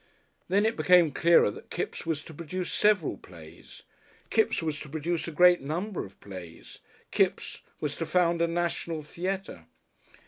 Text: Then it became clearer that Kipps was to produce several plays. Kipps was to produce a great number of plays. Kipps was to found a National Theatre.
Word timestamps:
Then 0.47 0.65
it 0.65 0.75
became 0.77 1.11
clearer 1.11 1.51
that 1.51 1.69
Kipps 1.69 2.07
was 2.07 2.23
to 2.23 2.33
produce 2.33 2.71
several 2.71 3.17
plays. 3.17 3.83
Kipps 4.31 4.63
was 4.63 4.79
to 4.79 4.89
produce 4.89 5.27
a 5.27 5.31
great 5.31 5.61
number 5.61 6.03
of 6.03 6.19
plays. 6.19 6.79
Kipps 7.11 7.61
was 7.79 7.95
to 7.97 8.07
found 8.07 8.41
a 8.41 8.47
National 8.47 9.03
Theatre. 9.03 9.67